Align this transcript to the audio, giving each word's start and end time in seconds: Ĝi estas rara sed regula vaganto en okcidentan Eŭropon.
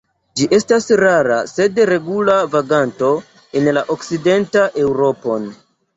Ĝi 0.39 0.45
estas 0.55 0.87
rara 1.01 1.35
sed 1.51 1.77
regula 1.89 2.37
vaganto 2.55 3.13
en 3.61 3.69
okcidentan 3.83 4.81
Eŭropon. 4.87 5.51